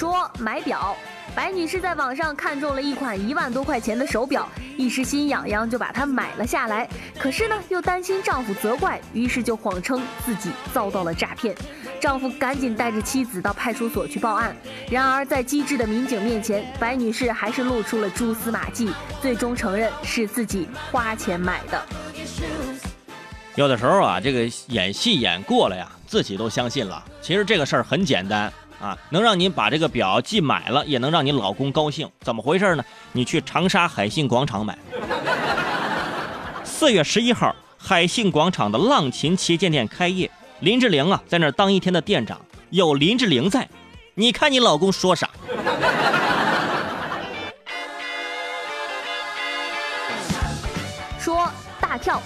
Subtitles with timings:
[0.00, 0.96] 说买表。
[1.34, 6.88] 白女士在网上看中了一款一万多块钱的手表，一时心痒痒就把它买了下来。
[7.18, 11.54] 可是呢，又担心丈夫责怪，于是就谎称自己遭到了诈骗。
[12.00, 14.56] 丈夫赶紧带着妻子到派出所去报案。
[14.90, 18.90] 然而，在机智的民警面前，白女士还是露出了蛛丝马迹，
[19.20, 21.78] 最终承认是自己花钱买的。
[23.54, 27.04] 有的时候啊，这个演戏演过了呀，自己都相信了。
[27.20, 28.50] 其实这个事儿很简单。
[28.80, 32.84] 啊，能让您把这个表既买了，也能让你老公高兴，怎么回事呢？
[33.12, 34.78] 你去长沙海信广场买。
[36.64, 40.30] 四月十一号，海信广场的浪琴旗舰店开业，
[40.60, 43.68] 林志玲啊在那儿当一天的店长，有林志玲在，
[44.14, 45.28] 你看你老公说啥？
[51.18, 51.46] 说
[51.78, 52.20] 大跳，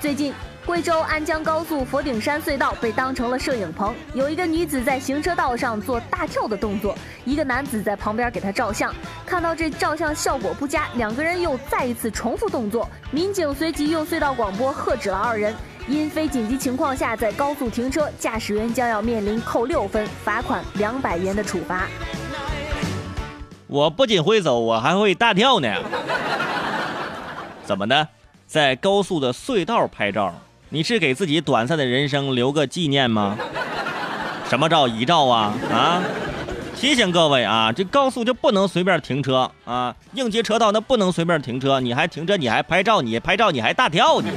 [0.00, 0.34] 最近。
[0.66, 8.92] 贵州安江高速佛顶山隧道被当成了摄影棚，有一个女子在行车道上做大跳的动作，一个男子在旁边给她照相。
[9.26, 15.54] 看到这照相效果不佳，两个人又再一次重复动作，民警随即用隧道广播喝止了二人。
[15.86, 21.86] 因非紧急情况下在高速停车，驾驶员将要面临扣六分、罚款两百元的处罚。
[23.66, 25.68] 我不仅会走，我还会大跳呢。
[27.66, 28.08] 怎么的，
[28.46, 30.32] 在高速的隧道拍照？
[30.74, 33.38] 你是给自己短暂的人生留个纪念吗？
[34.50, 34.88] 什么照？
[34.88, 36.02] 遗照啊啊！
[36.74, 44.32] 提醒各位啊，这高速就不能随便停车啊，应急车道那不能随便停车，你还停车，你还拍照，你拍照你还大跳你。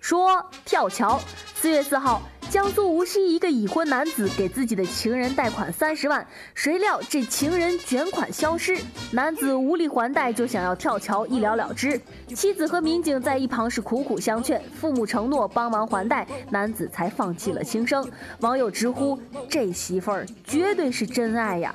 [0.00, 1.20] 说跳桥，
[1.54, 2.22] 四月四号。
[2.50, 8.78] 江苏无锡一个已婚男子给自己的情人贷款三十万，谁料这情人卷款消失，
[9.10, 12.00] 男子无力还贷，就想要跳桥一了了之。
[12.34, 18.10] 妻子和民警在一旁是苦苦相劝，父母承诺帮忙还贷，男子才放弃了轻生。
[18.40, 21.74] 网友直呼：这媳妇儿绝对是真爱呀！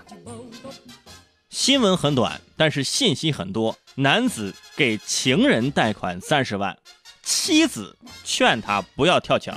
[1.50, 3.78] 新闻很短，但是信息很多。
[3.96, 6.76] 男子给情人贷款三十万，
[7.22, 9.54] 妻子劝他不要跳桥。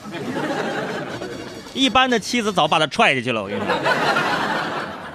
[1.77, 3.69] 一般的妻子早把他踹下去了，我跟你说。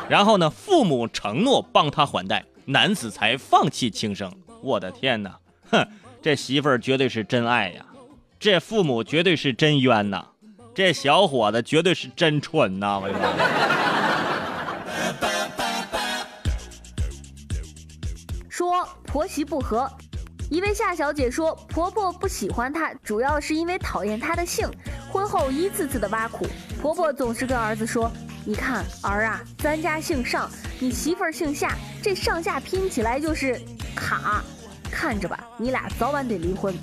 [0.08, 4.32] 然后呢，父母承诺帮他还贷，男子才放弃轻生。
[4.62, 5.40] 我的天哪，
[5.72, 5.88] 哼，
[6.22, 7.84] 这媳妇儿绝对是真爱呀，
[8.40, 10.24] 这父母绝对是真冤呐，
[10.76, 13.28] 这小伙子绝对是真蠢呐，我跟你说。
[18.50, 19.90] 说婆媳不和。
[20.52, 24.70] 一位夏小姐说，婆婆不喜欢她，主要是因为讨厌她的姓。
[25.12, 26.48] 婚后一次次的挖苦，
[26.82, 28.10] 婆婆总是跟儿子说
[28.46, 30.50] ：“你看儿啊，咱家姓上，
[30.80, 33.60] 你媳妇儿姓夏，这上下拼起来就是
[33.94, 34.42] 卡，
[34.90, 36.74] 看着吧，你俩早晚得离婚。”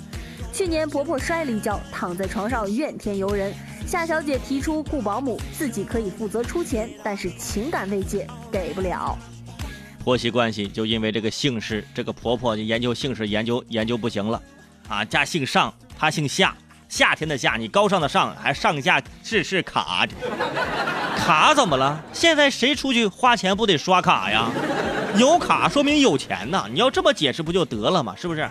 [0.53, 3.51] 去年婆婆摔了一跤，躺在床上怨天尤人。
[3.87, 9.17] 夏小姐提出雇保姆，自己可以负责出钱，但是情感慰藉给不了。
[10.03, 14.41] 婆媳关系就因为这个姓氏，这个婆婆研究姓氏研究研究不行了，
[14.87, 16.55] 啊，家姓上，她姓夏，
[16.89, 20.07] 夏天的夏，你高尚的上，还上下是是卡，
[21.15, 22.03] 卡怎么了？
[22.11, 24.49] 现在谁出去花钱不得刷卡呀？
[25.15, 28.15] 有卡说明有钱呐，你要这么解释不就得了吗？
[28.17, 28.49] 是不是？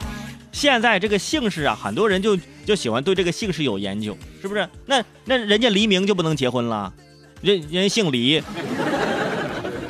[0.52, 4.68] 现在这个姓氏啊，很多人就就喜欢对这个姓氏有研究，是不是？
[4.86, 6.92] 那那人家黎明就不能结婚了，
[7.40, 8.42] 人人姓李，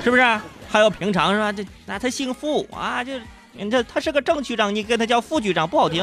[0.03, 0.41] 是不是？
[0.71, 1.53] 还有平常是吧？
[1.53, 3.13] 这那他姓傅啊，就
[3.53, 6.03] 你这他是个正局长，你跟他叫副局长不好听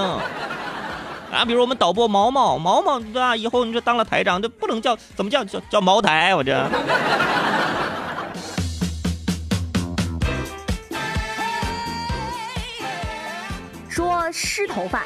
[1.35, 1.45] 啊。
[1.45, 3.35] 比如我们导播毛毛毛毛对吧？
[3.35, 6.33] 以后你这当了台长，这不能叫怎么叫叫叫茅台？
[6.33, 6.69] 我这
[13.89, 15.03] 说湿头发。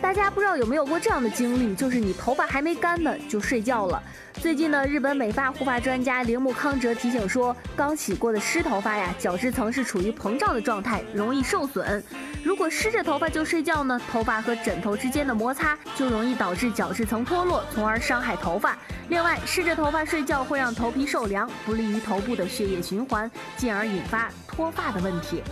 [0.00, 4.00] 大家不知道有没有过这样的经历，就是你头发还没干呢就睡觉了。
[4.34, 12.04] 最近呢，日本美发护发专家铃木康哲提醒说，刚洗过的湿头发呀，角质层是处于膨胀的状态，容易受损。
[12.42, 18.76] 如果湿着头发就睡觉呢，头发和枕头之间的摩擦就容易导致角质层脱落，从而伤害头发。
[19.08, 25.42] 另外，湿着头发睡觉会让头皮受凉，不利于头部的血液循环，进而引发脱发的问题。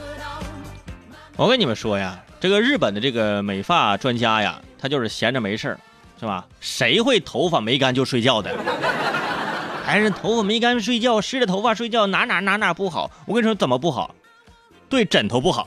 [1.37, 2.19] 我跟你们说呀。
[2.41, 5.81] 这个日本的这个美发专家呀，他就是闲着没事儿，
[6.21, 6.45] 是吧？
[6.61, 8.55] 谁会头发没干就睡觉的？
[9.83, 13.11] 还是头发没干睡觉，湿着头发睡觉，哪哪哪哪不好？
[13.27, 14.15] 我跟你说怎么不好？
[14.91, 15.67] 对枕头不好，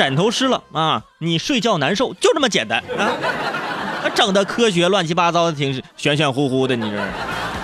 [0.00, 4.08] 枕头湿了啊，你睡觉难受，就这么简单啊！
[4.14, 6.96] 整的科学乱七八糟的，挺玄玄乎乎的，你这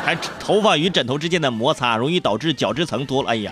[0.05, 3.51] 还头发与枕头之间的摩擦容易导致角质层脱了，哎呀，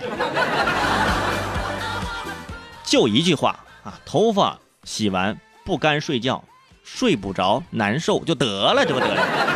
[2.83, 3.59] 就一句话。
[3.83, 6.43] 啊，头发洗完不干睡觉，
[6.83, 9.54] 睡不着难受就得了，这不得了。